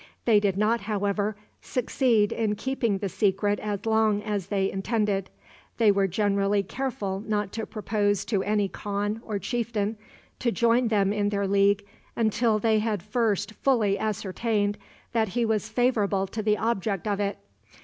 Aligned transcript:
They 0.25 0.39
did 0.39 0.57
not, 0.57 0.81
however, 0.81 1.35
succeed 1.61 2.31
in 2.31 2.55
keeping 2.55 2.97
the 2.97 3.07
secret 3.07 3.59
as 3.59 3.85
long 3.85 4.23
as 4.23 4.47
they 4.47 4.71
intended. 4.71 5.29
They 5.77 5.91
were 5.91 6.07
generally 6.07 6.63
careful 6.63 7.19
not 7.19 7.51
to 7.51 7.67
propose 7.67 8.25
to 8.25 8.41
any 8.41 8.67
khan 8.67 9.21
or 9.23 9.37
chieftain 9.37 9.97
to 10.39 10.51
join 10.51 10.87
them 10.87 11.13
in 11.13 11.29
their 11.29 11.45
league 11.47 11.85
until 12.15 12.57
they 12.57 12.79
had 12.79 13.03
first 13.03 13.51
fully 13.51 13.99
ascertained 13.99 14.79
that 15.11 15.27
he 15.37 15.45
was 15.45 15.69
favorable 15.69 16.25
to 16.25 16.41
the 16.41 16.57
object 16.57 17.07
of 17.07 17.19
it. 17.19 17.37